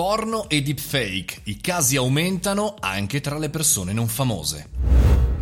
Porno 0.00 0.48
e 0.48 0.62
deepfake. 0.62 1.42
I 1.44 1.60
casi 1.60 1.96
aumentano 1.96 2.74
anche 2.80 3.20
tra 3.20 3.36
le 3.36 3.50
persone 3.50 3.92
non 3.92 4.08
famose. 4.08 4.79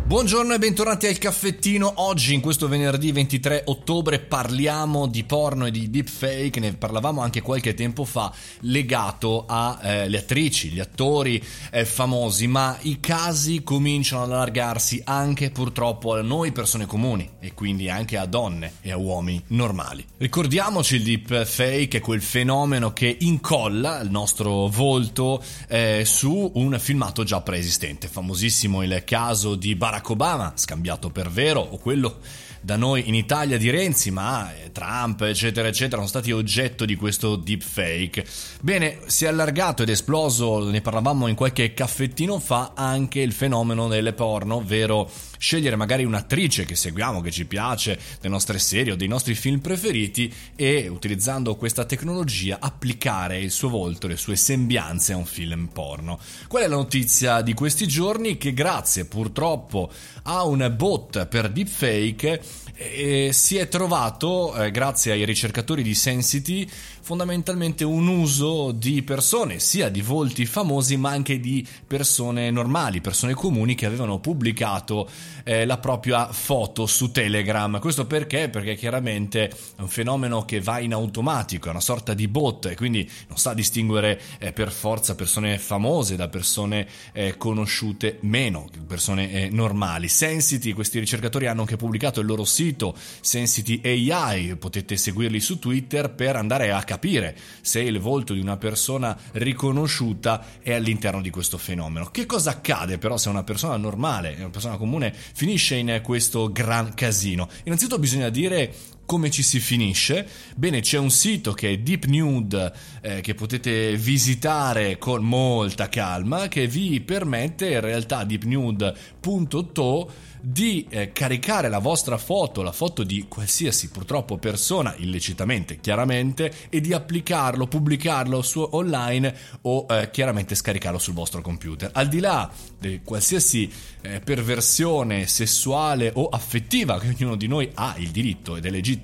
Buongiorno 0.09 0.55
e 0.55 0.57
bentornati 0.57 1.05
al 1.05 1.19
caffettino. 1.19 1.93
Oggi, 1.97 2.33
in 2.33 2.41
questo 2.41 2.67
venerdì 2.67 3.11
23 3.11 3.65
ottobre, 3.65 4.17
parliamo 4.17 5.05
di 5.05 5.23
porno 5.23 5.67
e 5.67 5.71
di 5.71 5.91
deepfake. 5.91 6.59
Ne 6.59 6.73
parlavamo 6.73 7.21
anche 7.21 7.43
qualche 7.43 7.75
tempo 7.75 8.05
fa, 8.05 8.33
legato 8.61 9.45
alle 9.47 10.07
eh, 10.07 10.17
attrici, 10.17 10.69
gli 10.69 10.79
attori 10.79 11.39
eh, 11.69 11.85
famosi. 11.85 12.47
Ma 12.47 12.75
i 12.81 12.99
casi 12.99 13.61
cominciano 13.61 14.23
ad 14.23 14.31
allargarsi 14.31 14.99
anche 15.05 15.51
purtroppo 15.51 16.15
a 16.15 16.23
noi 16.23 16.51
persone 16.53 16.87
comuni 16.87 17.29
e 17.39 17.53
quindi 17.53 17.87
anche 17.87 18.17
a 18.17 18.25
donne 18.25 18.77
e 18.81 18.91
a 18.91 18.97
uomini 18.97 19.43
normali. 19.49 20.03
Ricordiamoci 20.17 20.95
il 20.95 21.03
deepfake, 21.03 21.99
quel 21.99 22.23
fenomeno 22.23 22.93
che 22.93 23.15
incolla 23.19 23.99
il 23.99 24.09
nostro 24.09 24.65
volto 24.69 25.39
eh, 25.67 26.01
su 26.03 26.49
un 26.55 26.79
filmato 26.79 27.23
già 27.23 27.41
preesistente. 27.41 28.07
Famosissimo 28.07 28.81
il 28.81 29.03
caso 29.05 29.53
di 29.53 29.75
Barack 29.75 29.97
Barack 29.99 30.09
Obama, 30.09 30.53
scambiato 30.55 31.09
per 31.09 31.29
vero, 31.29 31.59
o 31.61 31.77
quello 31.77 32.17
da 32.61 32.75
noi 32.75 33.07
in 33.07 33.15
Italia 33.15 33.57
di 33.57 33.69
Renzi, 33.69 34.11
ma 34.11 34.53
eh, 34.53 34.71
Trump, 34.71 35.21
eccetera, 35.21 35.67
eccetera, 35.67 35.97
sono 35.97 36.07
stati 36.07 36.31
oggetto 36.31 36.85
di 36.85 36.95
questo 36.95 37.35
deepfake. 37.35 38.25
Bene, 38.61 38.99
si 39.05 39.25
è 39.25 39.27
allargato 39.27 39.83
ed 39.83 39.89
esploso, 39.89 40.69
ne 40.69 40.81
parlavamo 40.81 41.27
in 41.27 41.35
qualche 41.35 41.73
caffettino 41.73 42.39
fa, 42.39 42.71
anche 42.75 43.19
il 43.19 43.33
fenomeno 43.33 43.87
delle 43.87 44.13
porno, 44.13 44.55
ovvero 44.55 45.09
scegliere 45.39 45.77
magari 45.77 46.03
un'attrice 46.03 46.65
che 46.65 46.75
seguiamo, 46.75 47.21
che 47.21 47.31
ci 47.31 47.45
piace, 47.45 47.97
delle 48.19 48.33
nostre 48.33 48.59
serie 48.59 48.91
o 48.91 48.95
dei 48.95 49.07
nostri 49.07 49.33
film 49.33 49.59
preferiti 49.59 50.31
e 50.55 50.87
utilizzando 50.89 51.55
questa 51.55 51.85
tecnologia 51.85 52.57
applicare 52.59 53.39
il 53.39 53.49
suo 53.49 53.69
volto, 53.69 54.07
le 54.07 54.17
sue 54.17 54.35
sembianze 54.35 55.13
a 55.13 55.17
un 55.17 55.25
film 55.25 55.69
porno. 55.71 56.19
Qual 56.47 56.63
è 56.63 56.67
la 56.67 56.75
notizia 56.75 57.41
di 57.41 57.53
questi 57.53 57.87
giorni? 57.87 58.37
Che 58.37 58.53
grazie 58.53 59.05
purtroppo 59.05 59.89
a 60.23 60.43
un 60.43 60.71
bot 60.75 61.25
per 61.27 61.49
deepfake 61.49 62.41
eh, 62.79 63.31
si 63.33 63.57
è 63.57 63.67
trovato, 63.67 64.55
eh, 64.55 64.71
grazie 64.71 65.11
ai 65.11 65.25
ricercatori 65.25 65.83
di 65.83 65.93
Sensity, 65.93 66.67
fondamentalmente 67.01 67.83
un 67.83 68.07
uso 68.07 68.71
di 68.71 69.03
persone, 69.03 69.59
sia 69.59 69.89
di 69.89 70.01
volti 70.01 70.45
famosi 70.45 70.95
ma 70.95 71.09
anche 71.09 71.39
di 71.39 71.65
persone 71.85 72.51
normali, 72.51 73.01
persone 73.01 73.33
comuni 73.33 73.75
che 73.75 73.85
avevano 73.85 74.19
pubblicato 74.19 75.09
eh, 75.43 75.65
la 75.65 75.77
propria 75.77 76.31
foto 76.31 76.85
su 76.85 77.11
Telegram. 77.11 77.79
Questo 77.79 78.05
perché? 78.05 78.47
Perché 78.47 78.75
chiaramente 78.75 79.49
è 79.49 79.81
un 79.81 79.89
fenomeno 79.89 80.45
che 80.45 80.61
va 80.61 80.79
in 80.79 80.93
automatico, 80.93 81.67
è 81.67 81.71
una 81.71 81.81
sorta 81.81 82.13
di 82.13 82.27
bot 82.27 82.67
e 82.67 82.75
quindi 82.75 83.09
non 83.27 83.37
sa 83.37 83.53
distinguere 83.53 84.21
eh, 84.37 84.53
per 84.53 84.71
forza 84.71 85.15
persone 85.15 85.57
famose 85.57 86.15
da 86.15 86.29
persone 86.29 86.87
eh, 87.11 87.35
conosciute 87.35 88.19
meno, 88.21 88.69
persone 88.87 89.31
eh, 89.31 89.49
normali. 89.49 90.07
Sensity, 90.07 90.71
questi 90.71 90.99
ricercatori 90.99 91.47
hanno 91.47 91.61
anche 91.61 91.75
pubblicato 91.75 92.19
il 92.21 92.27
loro 92.27 92.45
sito 92.45 92.67
Sensity 92.75 93.81
AI, 93.83 94.55
potete 94.55 94.97
seguirli 94.97 95.39
su 95.39 95.59
Twitter 95.59 96.11
per 96.13 96.35
andare 96.35 96.71
a 96.71 96.83
capire 96.83 97.37
se 97.61 97.81
il 97.81 97.99
volto 97.99 98.33
di 98.33 98.39
una 98.39 98.57
persona 98.57 99.17
riconosciuta 99.33 100.45
è 100.61 100.73
all'interno 100.73 101.21
di 101.21 101.29
questo 101.29 101.57
fenomeno. 101.57 102.09
Che 102.11 102.25
cosa 102.25 102.51
accade 102.51 102.97
però 102.97 103.17
se 103.17 103.29
una 103.29 103.43
persona 103.43 103.77
normale, 103.77 104.35
una 104.37 104.49
persona 104.49 104.77
comune, 104.77 105.13
finisce 105.13 105.75
in 105.75 106.01
questo 106.03 106.51
gran 106.51 106.93
casino? 106.93 107.49
Innanzitutto 107.63 107.99
bisogna 107.99 108.29
dire 108.29 108.97
come 109.09 109.31
ci 109.31 109.41
si 109.41 109.59
finisce? 109.59 110.23
Bene, 110.55 110.81
c'è 110.81 110.99
un 110.99 111.09
sito 111.09 111.53
che 111.53 111.71
è 111.71 111.77
Deep 111.79 112.05
Nude 112.05 112.71
eh, 113.01 113.21
che 113.21 113.33
potete 113.33 113.97
visitare 113.97 114.99
con 114.99 115.23
molta 115.23 115.89
calma 115.89 116.47
che 116.47 116.67
vi 116.67 117.01
permette 117.01 117.71
in 117.71 117.81
realtà 117.81 118.23
deepnude.to 118.23 120.11
di 120.41 120.85
eh, 120.89 121.11
caricare 121.11 121.69
la 121.69 121.79
vostra 121.79 122.17
foto, 122.17 122.61
la 122.61 122.71
foto 122.71 123.03
di 123.03 123.25
qualsiasi 123.27 123.89
purtroppo 123.89 124.37
persona, 124.37 124.93
illecitamente 124.97 125.79
chiaramente, 125.79 126.53
e 126.69 126.79
di 126.79 126.93
applicarlo, 126.93 127.67
pubblicarlo 127.67 128.41
su 128.41 128.65
online 128.71 129.35
o 129.63 129.85
eh, 129.89 130.09
chiaramente 130.11 130.55
scaricarlo 130.55 130.99
sul 130.99 131.13
vostro 131.13 131.41
computer. 131.41 131.89
Al 131.93 132.07
di 132.07 132.19
là 132.19 132.49
di 132.77 133.01
qualsiasi 133.03 133.69
eh, 134.01 134.21
perversione 134.21 135.27
sessuale 135.27 136.11
o 136.13 136.29
affettiva 136.29 136.99
che 136.99 137.09
ognuno 137.09 137.35
di 137.35 137.47
noi 137.47 137.69
ha 137.73 137.95
il 137.97 138.11
diritto 138.11 138.55
ed 138.55 138.65
è 138.65 138.69
legittimo 138.69 138.97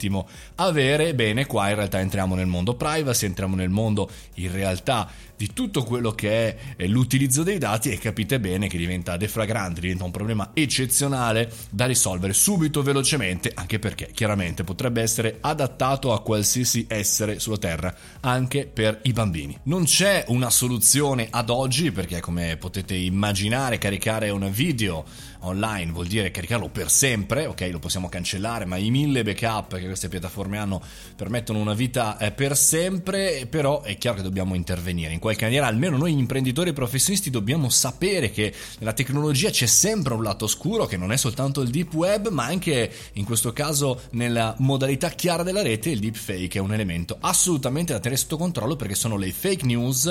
avere, 0.55 1.13
bene, 1.13 1.45
qua 1.45 1.69
in 1.69 1.75
realtà 1.75 1.99
entriamo 1.99 2.35
nel 2.35 2.47
mondo 2.47 2.75
privacy, 2.75 3.25
entriamo 3.25 3.55
nel 3.55 3.69
mondo 3.69 4.09
in 4.35 4.51
realtà 4.51 5.09
di 5.37 5.51
tutto 5.53 5.83
quello 5.83 6.11
che 6.11 6.75
è 6.75 6.85
l'utilizzo 6.87 7.43
dei 7.43 7.57
dati 7.57 7.89
e 7.89 7.97
capite 7.97 8.39
bene 8.39 8.67
che 8.67 8.77
diventa 8.77 9.17
deflagrante, 9.17 9.81
diventa 9.81 10.05
un 10.05 10.11
problema 10.11 10.51
eccezionale 10.53 11.51
da 11.69 11.85
risolvere 11.85 12.33
subito, 12.33 12.81
velocemente, 12.81 13.51
anche 13.53 13.79
perché 13.79 14.09
chiaramente 14.13 14.63
potrebbe 14.63 15.01
essere 15.01 15.37
adattato 15.41 16.13
a 16.13 16.21
qualsiasi 16.21 16.85
essere 16.87 17.39
sulla 17.39 17.57
Terra, 17.57 17.93
anche 18.21 18.65
per 18.65 18.99
i 19.03 19.11
bambini. 19.11 19.57
Non 19.63 19.83
c'è 19.83 20.23
una 20.27 20.49
soluzione 20.49 21.27
ad 21.29 21.49
oggi 21.49 21.91
perché 21.91 22.21
come 22.21 22.57
potete 22.57 22.95
immaginare 22.95 23.77
caricare 23.77 24.29
un 24.29 24.49
video 24.51 25.03
online 25.45 25.91
vuol 25.91 26.07
dire 26.07 26.31
caricarlo 26.31 26.69
per 26.69 26.89
sempre, 26.89 27.45
ok, 27.45 27.69
lo 27.71 27.79
possiamo 27.79 28.09
cancellare, 28.09 28.65
ma 28.65 28.77
i 28.77 28.89
mille 28.89 29.23
backup 29.23 29.77
che 29.85 29.91
queste 29.91 30.09
piattaforme 30.09 30.57
hanno 30.57 30.81
permettono 31.15 31.59
una 31.59 31.73
vita 31.73 32.17
eh, 32.17 32.31
per 32.31 32.57
sempre, 32.57 33.47
però 33.49 33.81
è 33.81 33.97
chiaro 33.97 34.17
che 34.17 34.23
dobbiamo 34.23 34.55
intervenire 34.55 35.13
in 35.13 35.19
qualche 35.19 35.45
maniera, 35.45 35.67
almeno 35.67 35.97
noi 35.97 36.11
imprenditori 36.11 36.69
e 36.69 36.73
professionisti 36.73 37.29
dobbiamo 37.29 37.69
sapere 37.69 38.31
che 38.31 38.53
nella 38.79 38.93
tecnologia 38.93 39.49
c'è 39.49 39.65
sempre 39.65 40.13
un 40.13 40.23
lato 40.23 40.45
oscuro 40.45 40.85
che 40.85 40.97
non 40.97 41.11
è 41.11 41.17
soltanto 41.17 41.61
il 41.61 41.69
deep 41.69 41.93
web, 41.93 42.29
ma 42.29 42.45
anche 42.45 42.91
in 43.13 43.25
questo 43.25 43.53
caso 43.53 44.01
nella 44.11 44.55
modalità 44.59 45.09
chiara 45.09 45.43
della 45.43 45.61
rete 45.61 45.89
il 45.89 45.99
deep 45.99 46.15
fake 46.15 46.57
è 46.57 46.61
un 46.61 46.73
elemento 46.73 47.17
assolutamente 47.19 47.93
da 47.93 47.99
tenere 47.99 48.19
sotto 48.19 48.37
controllo 48.37 48.75
perché 48.75 48.95
sono 48.95 49.17
le 49.17 49.31
fake 49.31 49.65
news 49.65 50.05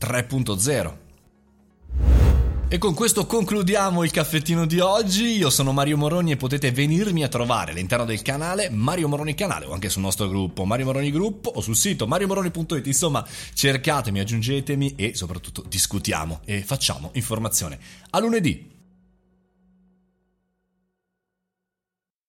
3.0. 0.00 1.07
E 2.70 2.76
con 2.76 2.92
questo 2.92 3.24
concludiamo 3.24 4.04
il 4.04 4.10
caffettino 4.10 4.66
di 4.66 4.78
oggi. 4.78 5.38
Io 5.38 5.48
sono 5.48 5.72
Mario 5.72 5.96
Moroni 5.96 6.32
e 6.32 6.36
potete 6.36 6.70
venirmi 6.70 7.24
a 7.24 7.28
trovare 7.28 7.70
all'interno 7.70 8.04
del 8.04 8.20
canale 8.20 8.68
Mario 8.68 9.08
Moroni 9.08 9.34
Canale 9.34 9.64
o 9.64 9.72
anche 9.72 9.88
sul 9.88 10.02
nostro 10.02 10.28
gruppo 10.28 10.66
Mario 10.66 10.84
Moroni 10.84 11.10
Gruppo 11.10 11.48
o 11.48 11.62
sul 11.62 11.76
sito 11.76 12.06
mariomoroni.it. 12.06 12.86
Insomma, 12.86 13.26
cercatemi, 13.54 14.20
aggiungetemi 14.20 14.96
e 14.96 15.14
soprattutto 15.14 15.64
discutiamo 15.66 16.40
e 16.44 16.62
facciamo 16.62 17.08
informazione. 17.14 17.78
A 18.10 18.18
lunedì! 18.18 18.77